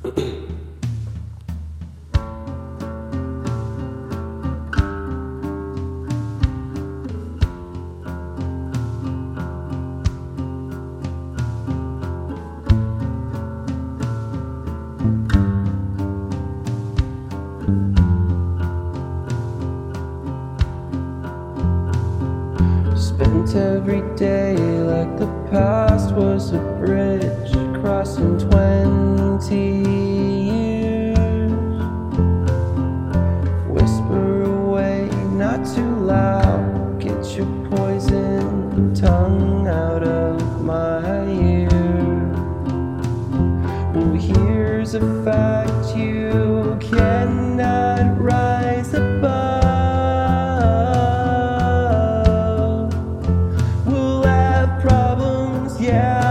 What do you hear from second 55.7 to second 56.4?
yeah.